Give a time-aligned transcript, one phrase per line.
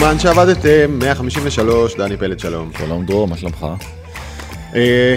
[0.00, 2.70] בזמן שעבדתם, 153, דני פלד שלום.
[2.78, 3.66] שלום דרור, מה שלומך?
[4.74, 5.16] אה,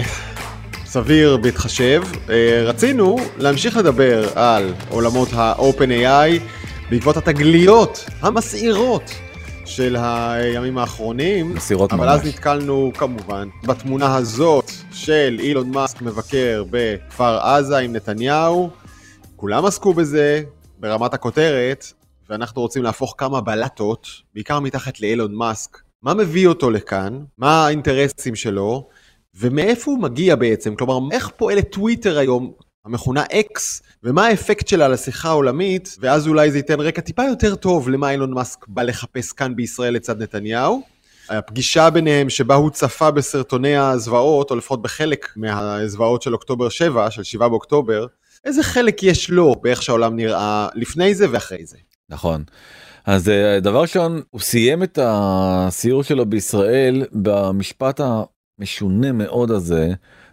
[0.84, 2.02] סביר בהתחשב.
[2.30, 6.40] אה, רצינו להמשיך לדבר על עולמות ה-OpenAI
[6.90, 9.10] בעקבות התגליות המסעירות
[9.64, 11.54] של הימים האחרונים.
[11.54, 12.20] מסעירות אבל ממש.
[12.20, 18.70] אז נתקלנו כמובן בתמונה הזאת של אילון מאסק מבקר בכפר עזה עם נתניהו.
[19.36, 20.42] כולם עסקו בזה
[20.80, 21.92] ברמת הכותרת,
[22.30, 25.78] ואנחנו רוצים להפוך כמה בלטות, בעיקר מתחת לאילון מאסק.
[26.02, 27.24] מה מביא אותו לכאן?
[27.38, 28.88] מה האינטרסים שלו?
[29.34, 30.74] ומאיפה הוא מגיע בעצם?
[30.74, 32.52] כלומר, איך פועלת טוויטר היום,
[32.84, 37.88] המכונה אקס, ומה האפקט שלה לשיחה העולמית, ואז אולי זה ייתן רקע טיפה יותר טוב
[37.88, 40.82] למה אילון מאסק בא לחפש כאן בישראל לצד נתניהו.
[41.28, 47.22] הפגישה ביניהם שבה הוא צפה בסרטוני הזוועות, או לפחות בחלק מהזוועות של אוקטובר 7, של
[47.22, 48.06] 7 באוקטובר,
[48.44, 51.76] איזה חלק יש לו באיך שהעולם נראה לפני זה ואחרי זה?
[52.10, 52.44] נכון.
[53.04, 58.00] אז אה, דבר ראשון, הוא סיים את הסיור שלו בישראל במשפט
[58.58, 59.92] המשונה מאוד הזה,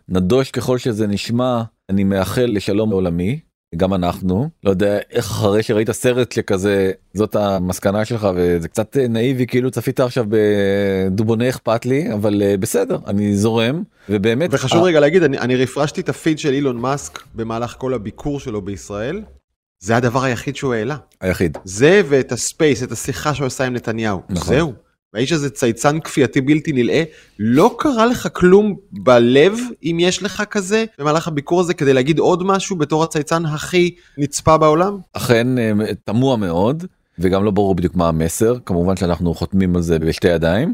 [0.09, 3.39] נדוש ככל שזה נשמע, אני מאחל לשלום עולמי.
[3.75, 9.07] גם אנחנו לא יודע איך אחרי שראית סרט שכזה זאת המסקנה שלך וזה קצת אה,
[9.07, 14.85] נאיבי כאילו צפית עכשיו בדובוני אכפת לי אבל אה, בסדר אני זורם ובאמת וחשוב אה,
[14.85, 19.21] רגע להגיד, אני, אני רפרשתי את הפיד של אילון מאסק במהלך כל הביקור שלו בישראל.
[19.81, 20.95] זה הדבר היחיד שהוא העלה.
[21.21, 24.21] היחיד זה ואת הספייס, את השיחה שהוא עשה עם נתניהו.
[24.29, 24.55] נכון.
[24.55, 24.73] זהו.
[25.13, 27.03] והאיש הזה צייצן כפייתי בלתי נלאה.
[27.39, 32.43] לא קרה לך כלום בלב, אם יש לך כזה, במהלך הביקור הזה, כדי להגיד עוד
[32.43, 34.97] משהו בתור הצייצן הכי נצפה בעולם?
[35.13, 35.71] אכן אה,
[36.05, 36.85] תמוה מאוד
[37.19, 40.73] וגם לא ברור בדיוק מה המסר כמובן שאנחנו חותמים על זה בשתי ידיים.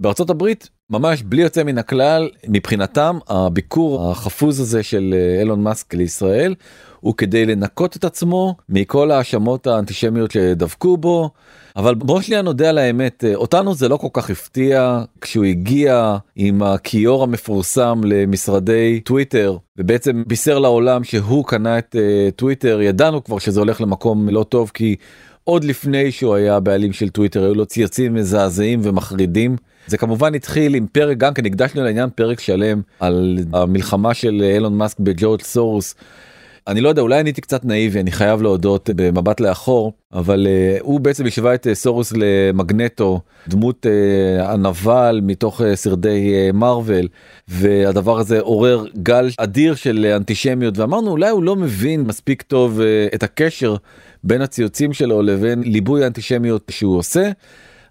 [0.00, 5.94] בארצות הברית ממש בלי יוצא מן הכלל מבחינתם הביקור החפוז הזה של אה, אילון מאסק
[5.94, 6.54] לישראל
[7.00, 11.30] הוא כדי לנקות את עצמו מכל ההאשמות האנטישמיות שדבקו בו.
[11.76, 16.62] אבל שנייה נודה על האמת אה, אותנו זה לא כל כך הפתיע כשהוא הגיע עם
[16.62, 23.60] הכיור המפורסם למשרדי טוויטר ובעצם בישר לעולם שהוא קנה את אה, טוויטר ידענו כבר שזה
[23.60, 24.96] הולך למקום לא טוב כי
[25.44, 29.56] עוד לפני שהוא היה בעלים של טוויטר היו לו ציוצים מזעזעים ומחרידים.
[29.90, 34.78] זה כמובן התחיל עם פרק גם כן הקדשנו לעניין פרק שלם על המלחמה של אילון
[34.78, 35.94] מאסק בג'ורג' סורוס.
[36.66, 40.82] אני לא יודע אולי אני הייתי קצת נאיבי אני חייב להודות במבט לאחור אבל uh,
[40.82, 45.96] הוא בעצם השווה את uh, סורוס למגנטו דמות uh, הנבל מתוך uh, uh,
[46.54, 47.08] מארוול
[47.48, 52.80] והדבר הזה עורר גל אדיר של uh, אנטישמיות ואמרנו אולי הוא לא מבין מספיק טוב
[52.80, 53.76] uh, את הקשר
[54.24, 57.30] בין הציוצים שלו לבין ליבוי האנטישמיות שהוא עושה.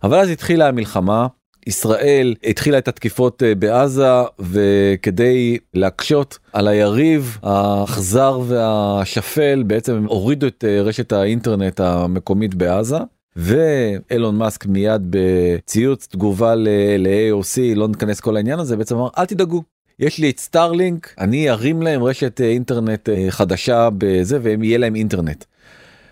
[0.03, 1.27] אבל אז התחילה המלחמה
[1.67, 10.65] ישראל התחילה את התקיפות אה, בעזה וכדי להקשות על היריב האכזר והשפל בעצם הורידו את
[10.67, 12.97] אה, רשת האינטרנט המקומית בעזה.
[13.35, 19.63] ואילון מאסק מיד בציוץ תגובה ל-AOC לא ניכנס כל העניין הזה בעצם אמר אל תדאגו
[19.99, 24.95] יש לי את סטארלינק אני ארים להם רשת אה, אינטרנט חדשה בזה והם יהיה להם
[24.95, 25.45] אינטרנט.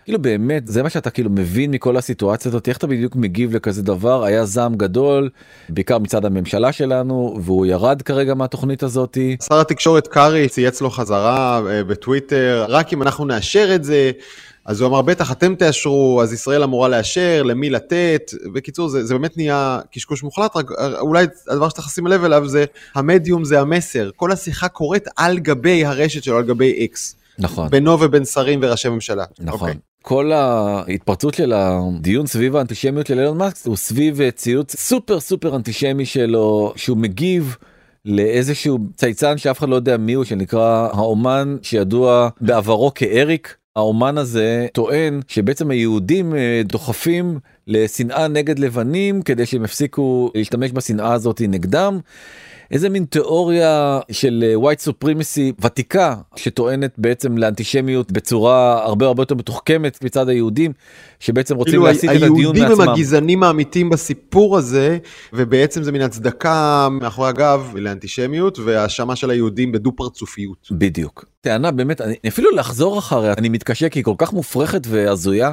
[0.08, 3.84] כאילו באמת זה מה שאתה כאילו מבין מכל הסיטואציה הזאת איך אתה בדיוק מגיב לכזה
[3.84, 5.30] דבר היה זעם גדול
[5.70, 11.62] בעיקר מצד הממשלה שלנו והוא ירד כרגע מהתוכנית הזאתי שר התקשורת קרעי צייץ לו חזרה
[11.70, 14.12] אה, בטוויטר, רק אם אנחנו נאשר את זה,
[14.66, 18.32] אז הוא אמר, בטח אתם תאשרו, אז ישראל אמורה לאשר, למי לתת.
[18.54, 22.48] בקיצור, זה, זה באמת נהיה קשקוש מוחלט, רק אה, אולי הדבר שצריך לשים לב אליו
[22.48, 24.10] זה, המדיום זה המסר.
[24.16, 27.16] כל השיחה קורית על גבי הרשת שלו, על גבי איקס.
[27.40, 29.26] נכון בינו ובין שרים וראשי ממשלה.
[29.40, 29.70] נכון.
[29.70, 29.87] אוקיי.
[30.02, 35.56] כל ההתפרצות של הדיון סביב האנטישמיות של אילון מאסק הוא סביב אה, ציוץ סופר סופר
[35.56, 37.58] אנטישמי שלו שהוא מגיב
[38.06, 43.56] לאיזשהו צייצן שאף אחד לא יודע מי הוא שנקרא האומן שידוע בעברו כאריק.
[43.78, 51.14] האומן הזה טוען שבעצם היהודים אה, דוחפים לשנאה נגד לבנים כדי שהם יפסיקו להשתמש בשנאה
[51.14, 52.00] הזאת נגדם.
[52.72, 59.36] איזה מין תיאוריה של אה, white supremacy ותיקה שטוענת בעצם לאנטישמיות בצורה הרבה הרבה יותר
[59.36, 60.72] מתוחכמת מצד היהודים
[61.20, 62.90] שבעצם רוצים כאילו להסיט את הדיון היהודים הם מעצמם.
[62.90, 64.98] הגזענים האמיתיים בסיפור הזה,
[65.34, 70.68] ובעצם זה מין הצדקה מאחורי הגב לאנטישמיות, והאשמה של היהודים בדו פרצופיות.
[70.72, 71.26] בדיוק.
[71.48, 75.52] טענה באמת אני אפילו לחזור אחריה אני מתקשה כי היא כל כך מופרכת והזויה.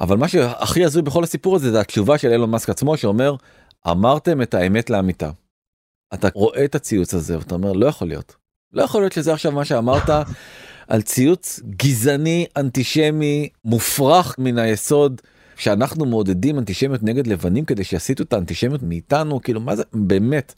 [0.00, 3.36] אבל מה שהכי הזוי בכל הסיפור הזה זה התשובה של אילון מאסק עצמו שאומר
[3.90, 5.30] אמרתם את האמת לאמיתה.
[6.14, 8.36] אתה רואה את הציוץ הזה ואתה אומר לא יכול להיות.
[8.72, 10.10] לא יכול להיות שזה עכשיו מה שאמרת
[10.88, 15.20] על ציוץ גזעני אנטישמי מופרך מן היסוד
[15.56, 20.54] שאנחנו מעודדים אנטישמיות נגד לבנים כדי שיסיטו את האנטישמיות מאיתנו כאילו מה זה באמת.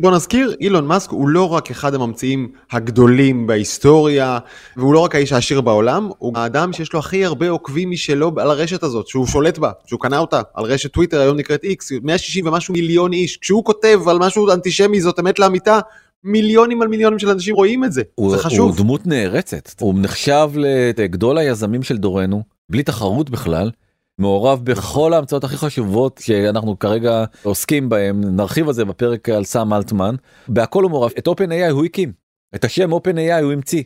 [0.00, 4.38] בוא נזכיר, אילון מאסק הוא לא רק אחד הממציאים הגדולים בהיסטוריה,
[4.76, 8.50] והוא לא רק האיש העשיר בעולם, הוא האדם שיש לו הכי הרבה עוקבים משלו על
[8.50, 12.46] הרשת הזאת, שהוא שולט בה, שהוא קנה אותה, על רשת טוויטר, היום נקראת איקס, 160
[12.46, 13.36] ומשהו מיליון איש.
[13.36, 15.78] כשהוא כותב על משהו אנטישמי, זאת אמת לאמיתה,
[16.24, 18.70] מיליונים על מיליונים של אנשים רואים את זה, הוא, זה חשוב.
[18.70, 20.50] הוא דמות נערצת, הוא נחשב
[20.98, 23.70] לגדול היזמים של דורנו, בלי תחרות בכלל.
[24.18, 29.72] מעורב בכל ההמצאות הכי חשובות שאנחנו כרגע עוסקים בהם נרחיב על זה בפרק על סאם
[29.72, 30.14] אלטמן
[30.48, 32.12] בהכל הוא מעורב את open AI הוא הקים
[32.54, 33.82] את השם open AI הוא המציא.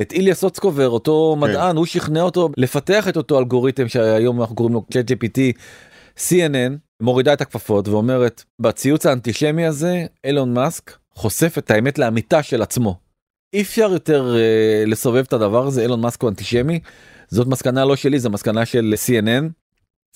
[0.00, 1.40] את איליה סוצקובר אותו כן.
[1.40, 5.38] מדען הוא שכנע אותו לפתח את אותו אלגוריתם שהיום אנחנו קוראים לו chat gpt
[6.18, 6.72] CNN
[7.02, 12.98] מורידה את הכפפות ואומרת בציוץ האנטישמי הזה אילון מאסק חושף את האמת לאמיתה של עצמו.
[13.52, 16.80] אי אפשר יותר uh, לסובב את הדבר הזה אילון מאסק הוא אנטישמי
[17.28, 19.65] זאת מסקנה לא שלי זו מסקנה של CNN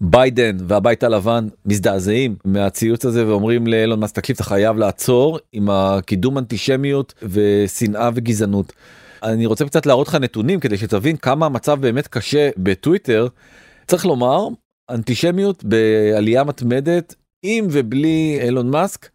[0.01, 6.39] ביידן והבית הלבן מזדעזעים מהציוץ הזה ואומרים לאילון מאסק תקשיב אתה חייב לעצור עם הקידום
[6.39, 8.73] אנטישמיות ושנאה וגזענות.
[9.23, 13.29] אני רוצה קצת להראות לך נתונים כדי שתבין כמה המצב באמת קשה בטוויטר.
[13.87, 14.49] צריך לומר
[14.91, 19.09] אנטישמיות בעלייה מתמדת עם ובלי אילון מאסק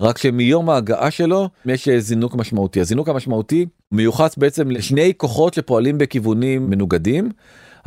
[0.00, 6.70] רק שמיום ההגעה שלו יש זינוק משמעותי הזינוק המשמעותי מיוחס בעצם לשני כוחות שפועלים בכיוונים
[6.70, 7.30] מנוגדים.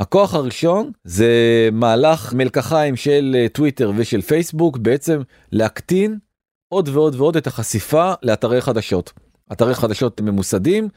[0.00, 1.28] הכוח הראשון זה
[1.72, 6.18] מהלך מלקחיים של אה, טוויטר ושל פייסבוק בעצם להקטין
[6.68, 9.12] עוד ועוד ועוד את החשיפה לאתרי חדשות.
[9.52, 10.88] אתרי חדשות ממוסדים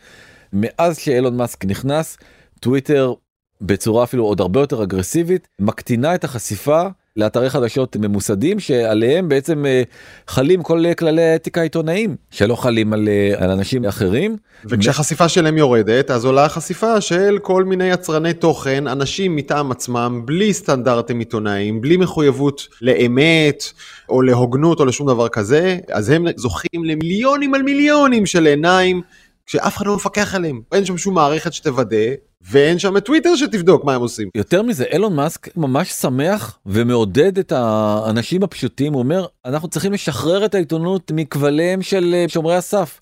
[0.53, 2.17] מאז שאילון מאסק נכנס
[2.59, 3.13] טוויטר
[3.61, 9.83] בצורה אפילו עוד הרבה יותר אגרסיבית מקטינה את החשיפה לאתרי חדשות ממוסדים שעליהם בעצם אה,
[10.27, 14.37] חלים כל כללי האתיקה העיתונאיים שלא חלים על, אה, על אנשים אחרים.
[14.65, 20.53] וכשהחשיפה שלהם יורדת אז עולה החשיפה של כל מיני יצרני תוכן אנשים מטעם עצמם בלי
[20.53, 23.63] סטנדרטים עיתונאיים בלי מחויבות לאמת
[24.09, 29.01] או להוגנות או לשום דבר כזה אז הם זוכים למיליונים על מיליונים של עיניים.
[29.47, 31.97] שאף אחד לא מפקח עליהם אין שם שום מערכת שתוודא
[32.41, 34.29] ואין שם את טוויטר שתבדוק מה הם עושים.
[34.35, 40.45] יותר מזה אילון מאסק ממש שמח ומעודד את האנשים הפשוטים הוא אומר אנחנו צריכים לשחרר
[40.45, 42.99] את העיתונות מכבליהם של אה, שומרי הסף.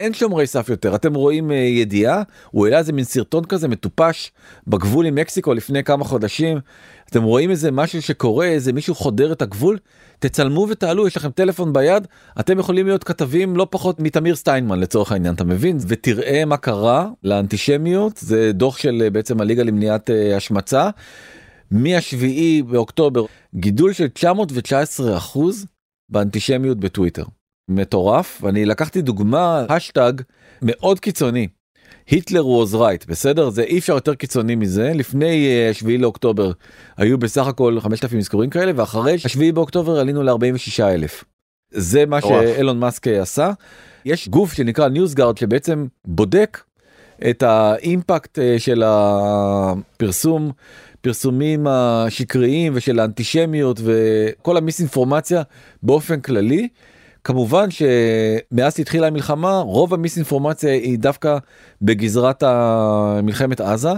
[0.00, 4.32] אין שומרי סף יותר אתם רואים uh, ידיעה הוא העלה איזה מין סרטון כזה מטופש
[4.66, 6.58] בגבול עם מקסיקו לפני כמה חודשים
[7.10, 9.78] אתם רואים איזה משהו שקורה איזה מישהו חודר את הגבול
[10.18, 12.06] תצלמו ותעלו יש לכם טלפון ביד
[12.40, 17.08] אתם יכולים להיות כתבים לא פחות מתמיר סטיינמן לצורך העניין אתה מבין ותראה מה קרה
[17.24, 20.90] לאנטישמיות זה דוח של אה, בעצם הליגה למניעת אה, השמצה.
[21.70, 23.24] מהשביעי באוקטובר
[23.54, 25.66] גידול של 919 אחוז
[26.08, 27.24] באנטישמיות בטוויטר.
[27.68, 30.12] מטורף ואני לקחתי דוגמה האשטג
[30.62, 31.48] מאוד קיצוני.
[32.10, 36.52] Hitler was right בסדר זה אי אפשר יותר קיצוני מזה לפני 7 אה, לאוקטובר
[36.96, 41.24] היו בסך הכל 5,000 אזכורים כאלה ואחרי 7 באוקטובר עלינו ל-46 אלף.
[41.70, 43.50] זה מה שאילון מאסק עשה.
[44.04, 46.62] יש גוף שנקרא ניוסגארד שבעצם בודק
[47.30, 50.52] את ה impact אה, של הפרסום
[51.00, 55.42] פרסומים השקריים ושל האנטישמיות וכל המיסאינפורמציה
[55.82, 56.68] באופן כללי.
[57.28, 61.38] כמובן שמאז שהתחילה המלחמה רוב המיסאינפורמציה היא דווקא
[61.82, 62.42] בגזרת
[63.22, 63.92] מלחמת עזה.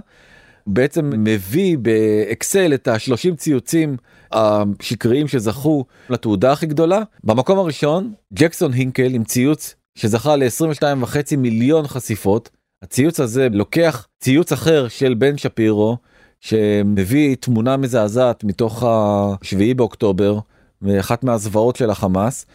[0.67, 3.97] בעצם מביא באקסל את השלושים ציוצים
[4.33, 7.03] השקריים שזכו לתעודה הכי גדולה.
[7.25, 12.51] במקום הראשון ג'קסון הינקל עם ציוץ שזכה ל-22 וחצי מיליון חשיפות.
[12.83, 15.97] הציוץ הזה לוקח ציוץ אחר של בן שפירו
[16.41, 20.39] שמביא תמונה מזעזעת מתוך השביעי באוקטובר
[20.83, 22.47] מאחת מהזוועות של החמאס.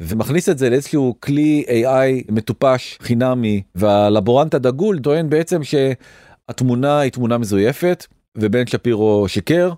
[0.00, 7.38] ומכניס את זה לאיזשהו כלי AI מטופש חינמי והלבורנט הדגול טוען בעצם שהתמונה היא תמונה
[7.38, 9.72] מזויפת ובן שפירו שיקר.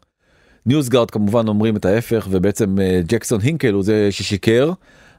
[0.67, 4.73] ניוסגארד כמובן אומרים את ההפך ובעצם אה, ג'קסון הינקל הוא זה ששיקר.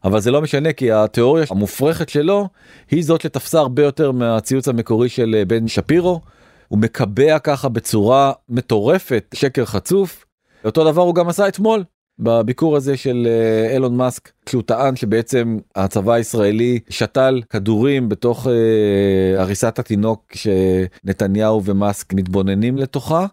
[0.03, 2.49] אבל זה לא משנה כי התיאוריה המופרכת שלו
[2.91, 6.21] היא זאת שתפסה הרבה יותר מהציוץ המקורי של אה, בן שפירו.
[6.67, 10.25] הוא מקבע ככה בצורה מטורפת שקר חצוף.
[10.65, 11.83] אותו דבר הוא גם עשה אתמול
[12.19, 13.27] בביקור הזה של
[13.73, 22.13] אילון מאסק כשהוא טען שבעצם הצבא הישראלי שתל כדורים בתוך אה, עריסת התינוק שנתניהו ומאסק
[22.13, 23.25] מתבוננים לתוכה.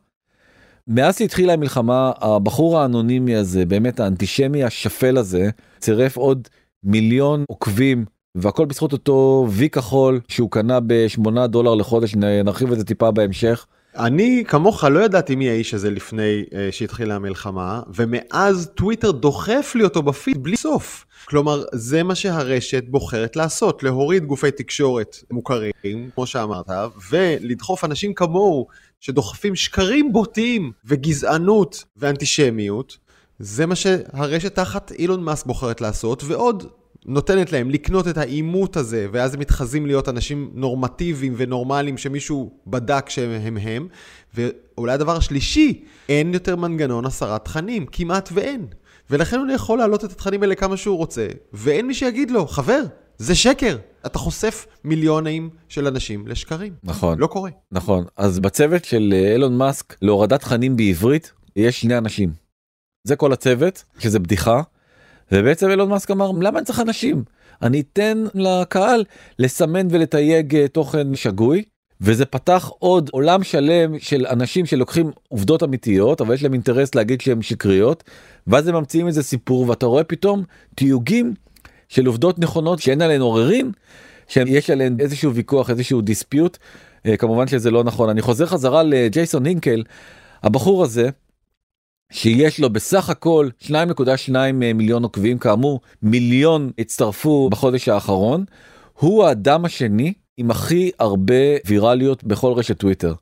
[0.88, 6.48] מאז שהתחילה המלחמה הבחור האנונימי הזה באמת האנטישמי השפל הזה צירף עוד
[6.84, 12.84] מיליון עוקבים והכל בזכות אותו וי כחול שהוא קנה בשמונה דולר לחודש נרחיב את זה
[12.84, 13.66] טיפה בהמשך.
[13.96, 19.84] אני כמוך לא ידעתי מי האיש הזה לפני uh, שהתחילה המלחמה, ומאז טוויטר דוחף לי
[19.84, 21.06] אותו בפיד בלי סוף.
[21.24, 26.66] כלומר, זה מה שהרשת בוחרת לעשות, להוריד גופי תקשורת מוכרים, כמו שאמרת,
[27.10, 28.66] ולדחוף אנשים כמוהו
[29.00, 32.96] שדוחפים שקרים בוטים וגזענות ואנטישמיות.
[33.38, 36.66] זה מה שהרשת תחת אילון מאסק בוחרת לעשות, ועוד
[37.06, 43.10] נותנת להם לקנות את העימות הזה, ואז הם מתחזים להיות אנשים נורמטיביים ונורמליים שמישהו בדק
[43.10, 43.88] שהם הם.
[44.34, 48.66] ואולי הדבר השלישי, אין יותר מנגנון הסרת תכנים, כמעט ואין.
[49.10, 52.82] ולכן הוא יכול להעלות את התכנים האלה כמה שהוא רוצה, ואין מי שיגיד לו, חבר,
[53.18, 53.76] זה שקר.
[54.06, 56.72] אתה חושף מיליונים של אנשים לשקרים.
[56.82, 57.18] נכון.
[57.18, 57.50] לא קורה.
[57.72, 58.04] נכון.
[58.16, 62.32] אז בצוות של אה, אילון מאסק להורדת תכנים בעברית, יש שני אנשים.
[63.04, 64.62] זה כל הצוות, שזה בדיחה.
[65.34, 67.24] ובעצם אילון מאסק אמר, למה אני צריך אנשים?
[67.62, 69.04] אני אתן לקהל
[69.38, 71.62] לסמן ולתייג אה, תוכן שגוי.
[72.00, 77.20] וזה פתח עוד עולם שלם של אנשים שלוקחים עובדות אמיתיות אבל יש להם אינטרס להגיד
[77.20, 78.04] שהן שקריות
[78.46, 81.34] ואז הם ממציאים איזה סיפור ואתה רואה פתאום תיוגים
[81.88, 83.70] של עובדות נכונות שאין עליהן עוררין
[84.28, 86.58] שיש עליהן איזשהו ויכוח איזשהו דיספיוט
[87.06, 89.82] אה, כמובן שזה לא נכון אני חוזר חזרה לג'ייסון הינקל
[90.42, 91.08] הבחור הזה
[92.12, 93.72] שיש לו בסך הכל 2.2
[94.74, 98.44] מיליון עוקבים כאמור מיליון הצטרפו בחודש האחרון
[98.98, 101.34] הוא האדם השני עם הכי הרבה
[101.66, 103.14] ויראליות בכל רשת טוויטר.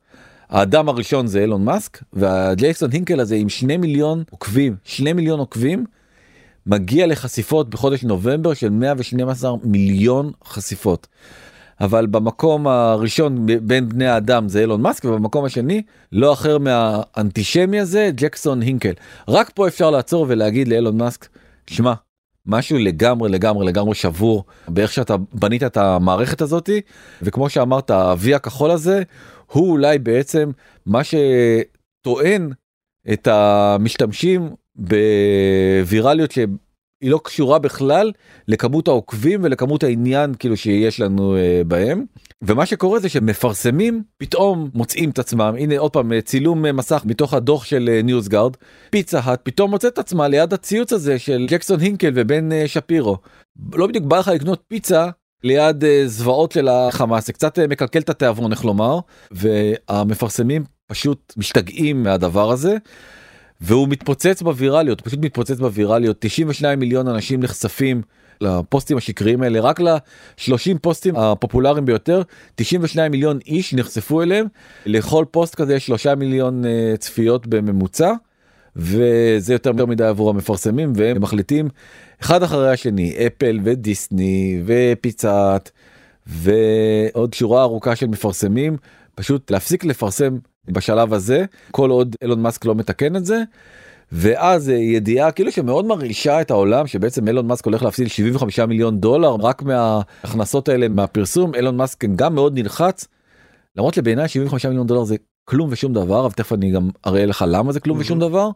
[0.49, 5.85] האדם הראשון זה אילון מאסק והג'ייסון הינקל הזה עם שני מיליון עוקבים שני מיליון עוקבים
[6.67, 11.07] מגיע לחשיפות בחודש נובמבר של 112 מיליון חשיפות.
[11.83, 18.11] אבל במקום הראשון בין בני האדם זה אילון מאסק ובמקום השני לא אחר מהאנטישמי הזה
[18.15, 18.93] ג'קסון הינקל.
[19.29, 21.29] רק פה אפשר לעצור ולהגיד לאילון מאסק
[21.71, 21.93] שמע
[22.47, 26.81] משהו לגמרי לגמרי לגמרי שבור באיך שאתה בנית את המערכת הזאתי
[27.23, 29.03] וכמו שאמרת הוי הכחול הזה
[29.47, 30.51] הוא אולי בעצם
[30.87, 32.53] מה שטוען
[33.13, 36.31] את המשתמשים בווירליות
[37.03, 38.13] שהיא לא קשורה בכלל
[38.49, 42.05] לכמות העוקבים ולכמות העניין כאילו שיש לנו אה, בהם.
[42.43, 45.55] ומה שקורה זה שמפרסמים פתאום מוצאים את עצמם.
[45.59, 48.57] הנה עוד פעם צילום מסך מתוך הדוח של ניוזגארד
[48.91, 53.19] פיצה האט פתאום מוצאת עצמה ליד הציוץ הזה של ג'קסון הינקל ובן אה, שפירו.
[53.75, 55.09] לא בדיוק בא לך לקנות פיצה
[55.45, 57.27] ליד uh, זוועות של החמאס.
[57.27, 58.99] זה קצת מקלקל את התיאבון איך לומר.
[59.31, 62.77] והמפרסמים פשוט משתגעים מהדבר הזה.
[63.63, 66.17] והוא מתפוצץ בווירליות פשוט מתפוצץ בווירליות.
[66.19, 68.03] 92 מיליון אנשים נחשפים
[68.41, 72.23] לפוסטים השקריים האלה רק ל-30 פוסטים הפופולריים ביותר
[72.55, 74.47] 92 מיליון איש נחשפו אליהם.
[74.87, 78.13] לכל פוסט כזה יש 3 מיליון uh, צפיות בממוצע
[78.77, 81.69] וזה יותר מדי עבור המפרסמים והם מחליטים
[82.21, 85.71] אחד אחרי השני אפל ודיסני ופיצת
[86.27, 88.77] ועוד שורה ארוכה של מפרסמים
[89.15, 90.39] פשוט להפסיק לפרסם
[90.71, 93.43] בשלב הזה כל עוד אילון מאסק לא מתקן את זה.
[94.13, 99.37] ואז ידיעה כאילו שמאוד מרעישה את העולם שבעצם אילון מאסק הולך להפסיד 75 מיליון דולר
[99.41, 103.09] רק מההכנסות האלה מהפרסום אילון מאסק גם מאוד נלחץ.
[103.77, 107.45] למרות שבעיניי 75 מיליון דולר זה כלום ושום דבר אבל תכף אני גם אראה לך
[107.49, 108.51] למה זה כלום ושום דבר.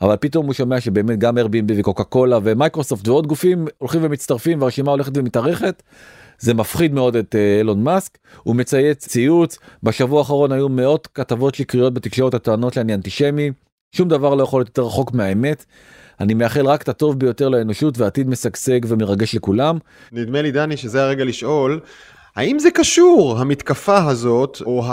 [0.00, 4.90] אבל פתאום הוא שומע שבאמת גם Airbnb וקוקה קולה ומייקרוסופט ועוד גופים הולכים ומצטרפים והרשימה
[4.90, 5.82] הולכת ומתארכת.
[6.40, 11.94] זה מפחיד מאוד את אילון מאסק הוא מצייץ ציוץ בשבוע האחרון היו מאות כתבות שקריות
[11.94, 13.50] בתקשורת הטוענות שאני אנטישמי
[13.92, 15.64] שום דבר לא יכול להיות יותר רחוק מהאמת.
[16.20, 19.78] אני מאחל רק את הטוב ביותר לאנושות ועתיד משגשג ומרגש לכולם.
[20.12, 21.80] נדמה לי דני שזה הרגע לשאול
[22.36, 24.84] האם זה קשור המתקפה הזאת או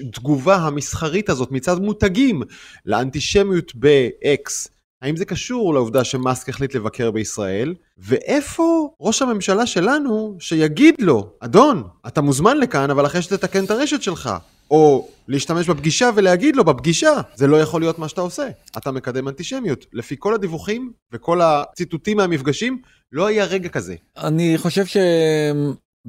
[0.00, 2.42] התגובה המסחרית הזאת מצד מותגים
[2.86, 4.68] לאנטישמיות ב-X
[5.02, 7.74] האם זה קשור לעובדה שמאסק החליט לבקר בישראל?
[7.98, 14.02] ואיפה ראש הממשלה שלנו שיגיד לו, אדון, אתה מוזמן לכאן, אבל אחרי שתתקן את הרשת
[14.02, 14.30] שלך.
[14.70, 19.28] או להשתמש בפגישה ולהגיד לו בפגישה, זה לא יכול להיות מה שאתה עושה, אתה מקדם
[19.28, 19.86] אנטישמיות.
[19.92, 22.78] לפי כל הדיווחים וכל הציטוטים מהמפגשים,
[23.12, 23.94] לא היה רגע כזה.
[24.16, 24.96] אני חושב ש...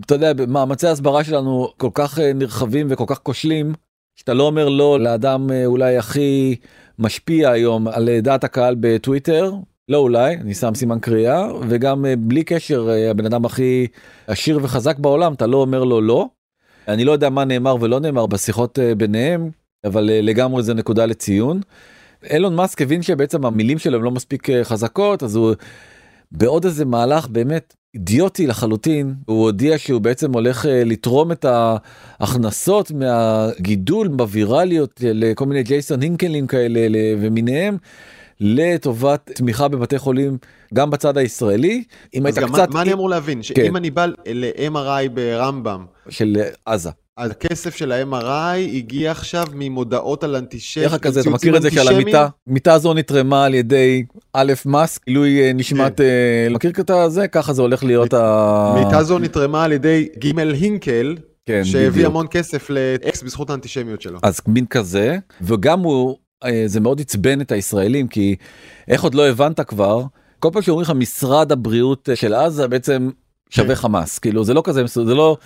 [0.06, 3.74] אתה יודע, מאמצי ההסברה שלנו כל כך אה, נרחבים וכל כך כושלים,
[4.16, 6.56] שאתה לא אומר לא לאדם אה, אולי הכי
[7.04, 9.54] משפיע היום על אה, דעת הקהל בטוויטר,
[9.90, 13.88] לא אולי, אני שם סימן קריאה, וגם בלי קשר הבן אדם הכי
[14.28, 16.28] עשיר וחזק בעולם, אתה לא אומר לו לא.
[16.88, 19.50] אני לא יודע מה נאמר ולא נאמר בשיחות ביניהם,
[19.86, 21.62] אבל לגמרי זה נקודה לציון.
[22.30, 25.54] אילון מאסק הבין שבעצם המילים שלו הם לא מספיק חזקות, אז הוא
[26.34, 32.92] בעוד איזה מהלך באמת אידיוטי לחלוטין הוא הודיע שהוא בעצם הולך אה, לתרום את ההכנסות
[32.92, 36.80] מהגידול בווירליות לכל מיני ג'ייסון הינקלים כאלה
[37.22, 37.78] ומיניהם.
[38.40, 40.38] לטובת תמיכה בבתי חולים
[40.74, 43.76] גם בצד הישראלי אם היית קצת מה אני אמור להבין שאם כן.
[43.76, 50.94] אני בא ל-MRI ברמב"ם של עזה הכסף של ה-MRI הגיע עכשיו ממודעות על אנטישמיות.
[50.94, 55.02] איך כזה, אתה מכיר את זה שעל המיטה, מיטה זו נתרמה על ידי א' מאסק,
[55.06, 56.04] עילוי אה, נשמת, כן.
[56.04, 57.28] אה, מכיר את זה?
[57.28, 58.76] ככה זה הולך להיות ה...
[58.84, 61.16] מיטה זו נתרמה על ידי ג' הינקל.
[61.46, 62.06] כן, שהביא בדיוק.
[62.06, 64.20] המון כסף לאקס בזכות האנטישמיות שלו.
[64.24, 68.36] אז מין כזה, וגם הוא, אה, זה מאוד עצבן את הישראלים, כי
[68.88, 70.04] איך עוד לא הבנת כבר,
[70.40, 73.10] כל פעם שאומרים לך משרד הבריאות של עזה בעצם
[73.50, 73.82] שווה כן.
[73.82, 75.38] חמאס כאילו זה לא כזה זה לא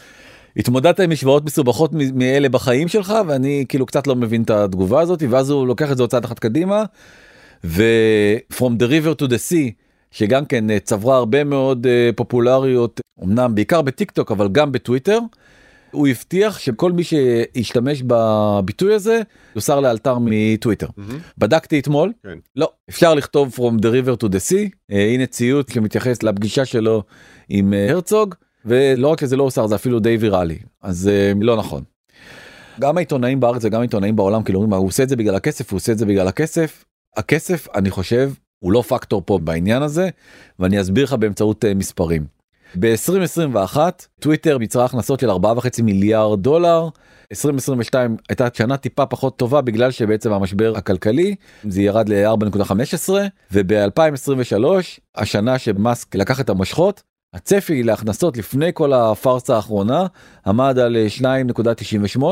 [0.58, 5.24] התמודדת עם משוואות מסובכות מאלה בחיים שלך ואני כאילו קצת לא מבין את התגובה הזאת
[5.30, 6.84] ואז הוא לוקח את זה עוד צעד אחד קדימה.
[7.64, 9.72] ו-From the river to the sea
[10.12, 15.20] שגם כן אה, צברה הרבה מאוד אה, פופולריות אמנם בעיקר בטיק טוק אבל גם בטוויטר.
[15.92, 19.22] הוא הבטיח שכל מי שישתמש בביטוי הזה
[19.56, 20.88] יוסר לאלתר מטוויטר.
[20.98, 21.20] מהמם.
[21.38, 22.38] בדקתי אתמול, כן.
[22.56, 27.04] לא, אפשר לכתוב From the river to the sea, אה, הנה ציוץ שמתייחס לפגישה שלו
[27.50, 28.36] עם אה, הרצוג,
[28.68, 31.84] ולא רק שזה לא הוסר זה אפילו די ויראלי, אז אה, לא נכון.
[32.80, 35.78] גם העיתונאים בארץ וגם העיתונאים בעולם כאילו אומרים הוא עושה את זה בגלל הכסף הוא
[35.78, 36.86] עושה את זה בגלל הכסף.
[37.18, 40.10] הכסף אני חושב הוא לא פקטור פה בעניין הזה
[40.60, 42.26] ואני אסביר לך באמצעות אה, מספרים.
[42.80, 43.78] ב-2021
[44.20, 46.90] טוויטר ביצרה הכנסות של 4.5 מיליארד דולר
[47.32, 53.10] 2022 הייתה שנה טיפה פחות טובה בגלל שבעצם המשבר הכלכלי זה ירד ל-4.15
[53.52, 54.66] וב-2023
[55.16, 57.04] השנה שמאסק לקח את המושכות
[57.34, 60.06] הצפי להכנסות לפני כל הפארסה האחרונה
[60.46, 61.08] עמד על אה,
[62.18, 62.24] 2.98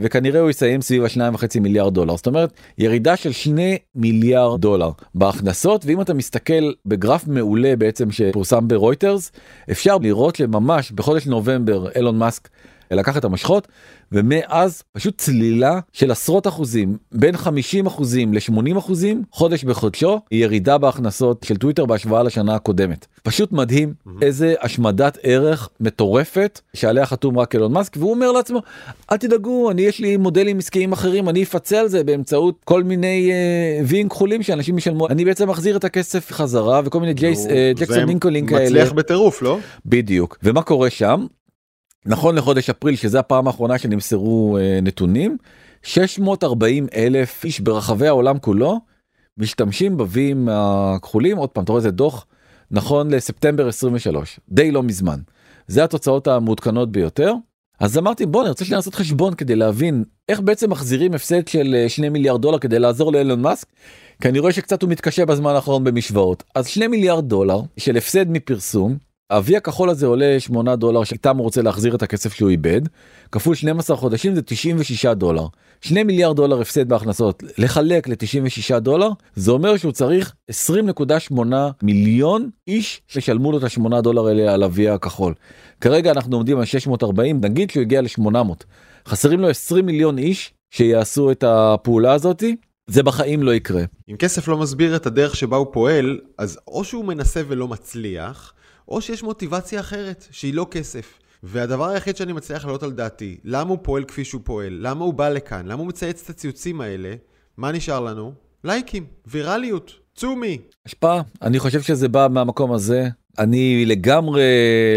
[0.00, 2.16] וכנראה הוא יסיים סביב ה-2.5 מיליארד דולר.
[2.16, 8.68] זאת אומרת ירידה של 2 מיליארד דולר בהכנסות ואם אתה מסתכל בגרף מעולה בעצם שפורסם
[8.68, 9.32] ברויטרס
[9.70, 12.48] אפשר לראות שממש בחודש נובמבר אילון מאסק
[12.96, 13.68] לקח את המשכות
[14.12, 21.44] ומאז פשוט צלילה של עשרות אחוזים בין 50 אחוזים ל-80 אחוזים חודש בחודשו ירידה בהכנסות
[21.44, 23.06] של טוויטר בהשוואה לשנה הקודמת.
[23.22, 28.62] פשוט מדהים איזה השמדת ערך מטורפת שעליה חתום רק אילון מאסק והוא אומר לעצמו
[29.12, 33.30] אל תדאגו אני יש לי מודלים עסקיים אחרים אני אפצה על זה באמצעות כל מיני
[33.32, 35.08] אה, ויים כחולים שאנשים ישלמו.
[35.08, 38.64] אני בעצם מחזיר את הכסף חזרה וכל מיני ג'ייס אה, ג'קסון לינקולין כאלה.
[38.64, 39.58] מצליח בטירוף, לא?
[39.86, 40.38] בדיוק.
[40.42, 41.26] ומה קורה שם
[42.06, 45.36] נכון לחודש אפריל שזה הפעם האחרונה שנמסרו אה, נתונים
[45.82, 48.80] 640 אלף איש ברחבי העולם כולו
[49.38, 51.36] משתמשים בווים הכחולים.
[51.36, 52.26] עוד פעם אתה רואה זה דוח
[52.70, 55.18] נכון לספטמבר 23 די לא מזמן.
[55.66, 57.34] זה התוצאות המעודכנות ביותר.
[57.80, 61.88] אז אמרתי בוא אני רוצה לעשות חשבון כדי להבין איך בעצם מחזירים הפסד של אה,
[61.88, 63.66] 2 מיליארד דולר כדי לעזור לאילון מאסק.
[64.22, 66.42] כי אני רואה שקצת הוא מתקשה בזמן האחרון במשוואות.
[66.54, 68.96] אז 2 מיליארד דולר של הפסד מפרסום
[69.30, 72.80] האבי הכחול הזה עולה 8 דולר שאיתם הוא רוצה להחזיר את הכסף שהוא איבד
[73.32, 75.46] כפול 12 חודשים זה 96 דולר
[75.80, 81.34] 2 מיליארד דולר הפסד בהכנסות לחלק ל-96 דולר זה אומר שהוא צריך 20.8
[81.82, 85.34] מיליון איש ששלמו לו את ה-8 דולר האלה על אבי הכחול.
[85.80, 88.64] כרגע אנחנו עומדים על 640 נגיד שהוא הגיע ל-800
[89.08, 93.82] חסרים לו 20 מיליון איש שיעשו את הפעולה הזאתי זה בחיים לא יקרה.
[94.10, 98.52] אם כסף לא מסביר את הדרך שבה הוא פועל, אז או שהוא מנסה ולא מצליח,
[98.90, 101.18] או שיש מוטיבציה אחרת, שהיא לא כסף.
[101.42, 104.78] והדבר היחיד שאני מצליח להעלות על דעתי, למה הוא פועל כפי שהוא פועל?
[104.80, 105.66] למה הוא בא לכאן?
[105.66, 107.14] למה הוא מצייץ את הציוצים האלה?
[107.56, 108.32] מה נשאר לנו?
[108.64, 110.58] לייקים, ויראליות, צומי.
[110.86, 114.42] השפעה אני חושב שזה בא מהמקום הזה אני לגמרי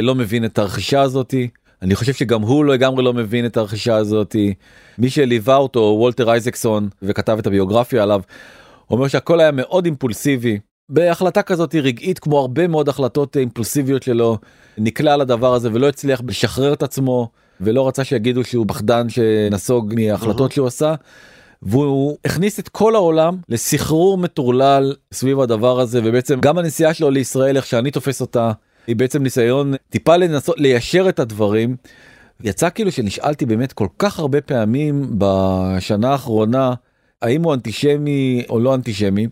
[0.02, 1.50] לא מבין את הרכישה הזאתי
[1.82, 4.54] אני חושב שגם הוא לא לגמרי לא מבין את הרכישה הזאתי
[4.98, 8.22] מי שליווה אותו וולטר אייזקסון וכתב את הביוגרפיה עליו
[8.90, 14.38] אומר שהכל היה מאוד אימפולסיבי בהחלטה כזאת רגעית כמו הרבה מאוד החלטות אימפולסיביות שלו
[14.78, 17.30] נקלע לדבר הזה ולא הצליח לשחרר את עצמו
[17.62, 20.96] ולא רצה שיגידו שהוא פחדן שנסוג מההחלטות שהוא עשה.
[21.62, 27.58] והוא הכניס את כל העולם לסחרור מטורלל סביב הדבר הזה ובעצם גם הנסיעה שלו לישראל
[27.58, 28.52] איך שאני תופס אותה
[28.88, 31.76] היא בעצם ניסיון טיפה לנסות ליישר את הדברים.
[32.44, 36.74] יצא כאילו שנשאלתי באמת כל כך הרבה פעמים בשנה האחרונה
[37.22, 39.28] האם הוא אנטישמי או לא אנטישמי.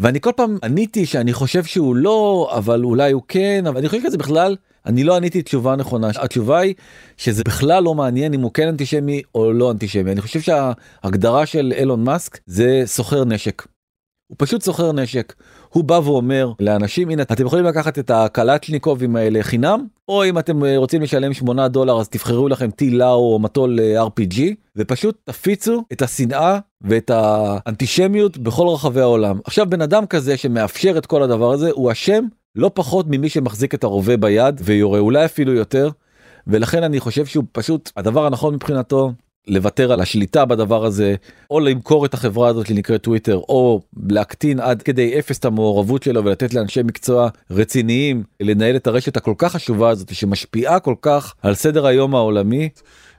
[0.00, 4.02] ואני כל פעם עניתי שאני חושב שהוא לא אבל אולי הוא כן אבל אני חושב
[4.02, 6.08] שזה בכלל אני לא עניתי תשובה נכונה.
[6.16, 6.74] התשובה היא
[7.16, 10.12] שזה בכלל לא מעניין אם הוא כן אנטישמי או לא אנטישמי.
[10.12, 13.66] אני חושב שההגדרה של אילון מאסק זה סוחר נשק.
[14.26, 15.34] הוא פשוט סוחר נשק
[15.72, 20.64] הוא בא ואומר לאנשים הנה אתם יכולים לקחת את הקלצ'ניקובים האלה חינם או אם אתם
[20.64, 24.40] אה, רוצים לשלם 8 דולר אז תבחרו לכם טיל לאו או מטול אה, rpg
[24.76, 29.38] ופשוט תפיצו את השנאה ואת האנטישמיות בכל רחבי העולם.
[29.44, 32.24] עכשיו בן אדם כזה שמאפשר את כל הדבר הזה הוא אשם
[32.56, 35.90] לא פחות ממי שמחזיק את הרובה ביד ויורה אולי אפילו יותר
[36.46, 39.12] ולכן אני חושב שהוא פשוט הדבר הנכון מבחינתו
[39.46, 41.14] לוותר על השליטה בדבר הזה
[41.50, 46.24] או למכור את החברה הזאת שנקראת טוויטר או להקטין עד כדי אפס את המעורבות שלו
[46.24, 51.54] ולתת לאנשי מקצוע רציניים לנהל את הרשת הכל כך חשובה הזאת שמשפיעה כל כך על
[51.54, 52.68] סדר היום העולמי.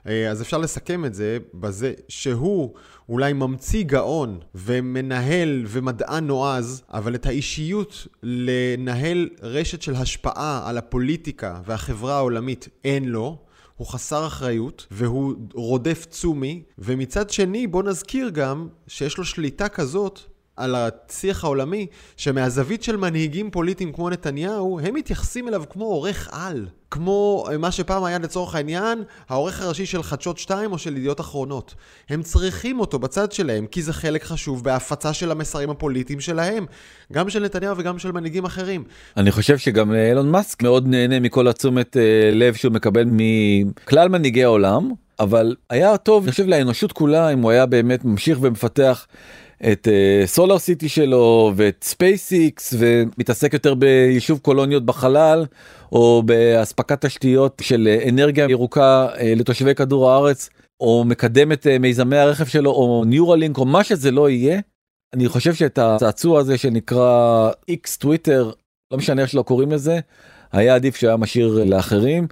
[0.06, 2.74] אה, אז אפשר לסכם את זה בזה שהוא
[3.08, 11.60] אולי ממציא גאון ומנהל ומדען נועז, אבל את האישיות לנהל רשת של השפעה על הפוליטיקה
[11.66, 13.38] והחברה העולמית אין לו.
[13.76, 20.20] הוא חסר אחריות והוא רודף צומי, ומצד שני בוא נזכיר גם שיש לו שליטה כזאת
[20.56, 21.86] על השיח העולמי,
[22.16, 26.66] שמהזווית של מנהיגים פוליטיים כמו נתניהו, הם מתייחסים אליו כמו עורך על.
[26.90, 31.74] כמו מה שפעם היה לצורך העניין, העורך הראשי של חדשות 2 או של ידיעות אחרונות.
[32.08, 36.66] הם צריכים אותו בצד שלהם, כי זה חלק חשוב בהפצה של המסרים הפוליטיים שלהם,
[37.12, 38.84] גם של נתניהו וגם של מנהיגים אחרים.
[39.16, 44.44] אני חושב שגם אילון מאסק מאוד נהנה מכל התשומת אה, לב שהוא מקבל מכלל מנהיגי
[44.44, 49.06] העולם, אבל היה טוב, אני חושב, לאנושות כולה, אם הוא היה באמת ממשיך ומפתח
[49.72, 49.88] את
[50.26, 55.44] סולר אה, סיטי שלו ואת ספייסיקס ומתעסק יותר ביישוב קולוניות בחלל
[55.92, 62.16] או באספקת תשתיות של אנרגיה ירוקה אה, לתושבי כדור הארץ או מקדם את אה, מיזמי
[62.16, 64.60] הרכב שלו או ניורלינק או מה שזה לא יהיה.
[65.14, 68.50] אני חושב שאת הצעצוע הזה שנקרא איקס טוויטר
[68.92, 70.00] לא משנה איך שלא קוראים לזה
[70.52, 72.26] היה עדיף שהיה משאיר לאחרים.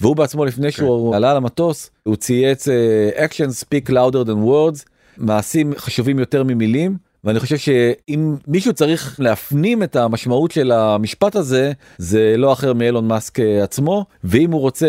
[0.00, 0.70] והוא בעצמו לפני okay.
[0.70, 1.16] שהוא כן.
[1.16, 2.70] עלה למטוס הוא צייץ uh,
[3.18, 4.89] action speak louder than words
[5.20, 11.72] מעשים חשובים יותר ממילים ואני חושב שאם מישהו צריך להפנים את המשמעות של המשפט הזה
[11.98, 14.86] זה לא אחר מאלון מאסק אה, עצמו ואם הוא רוצה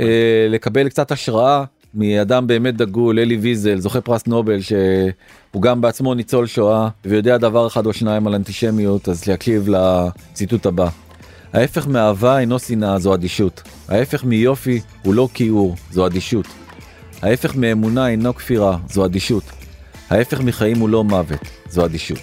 [0.00, 1.64] אה, לקבל קצת השראה
[1.94, 7.66] מאדם באמת דגול אלי ויזל זוכה פרס נובל שהוא גם בעצמו ניצול שואה ויודע דבר
[7.66, 10.88] אחד או שניים על אנטישמיות אז להקשיב לציטוט הבא.
[11.52, 16.46] ההפך מאהבה אינו שנאה זו אדישות ההפך מיופי הוא לא כיעור זו אדישות.
[17.22, 19.42] ההפך מאמונה אינו כפירה זו אדישות.
[20.10, 22.18] ההפך מחיים הוא לא מוות, זו אדישות.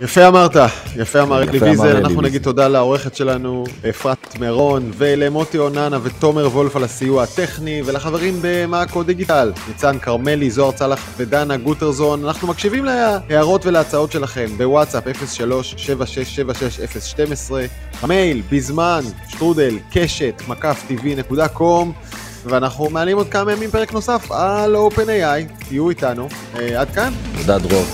[0.00, 0.56] יפה אמרת,
[0.96, 6.76] יפה אמר אלי ויזל, אנחנו נגיד תודה לעורכת שלנו אפרת מירון ולמוטי אוננה ותומר וולף
[6.76, 13.66] על הסיוע הטכני ולחברים במאקו דיגיטל, ניצן כרמלי, זוהר צלח ודנה גוטרזון, אנחנו מקשיבים להערות
[13.66, 15.12] ולהצעות שלכם בוואטסאפ 03-7676-012,
[18.02, 21.92] המייל בזמן שטרודל קשת מקף טבעי.קום
[22.44, 27.12] ואנחנו מעלים עוד כמה ימים פרק נוסף על OpenAI, תהיו איתנו, אה, עד כאן.
[27.38, 27.84] תודה דרור.